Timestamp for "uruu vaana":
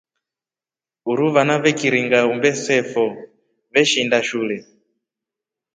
1.11-1.57